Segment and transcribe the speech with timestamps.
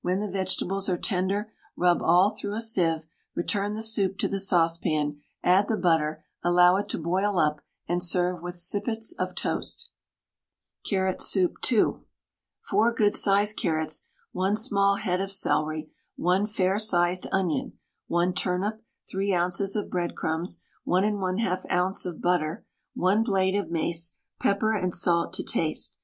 [0.00, 3.02] When the vegetables are tender, rub all through a sieve,
[3.34, 8.02] return the soup to the saucepan, add the butter, allow it to boil up, and
[8.02, 9.90] serve with sippets of toast.
[10.86, 12.02] CARROT SOUP (2).
[12.62, 18.82] 4 good sized carrots, 1 small head of celery, 1 fair sized onion, 1 turnip,
[19.10, 19.76] 3 oz.
[19.76, 22.06] of breadcrumbs, 1 1/2 oz.
[22.06, 22.64] of butter,
[22.94, 25.98] 1 blade of mace, pepper and salt to taste.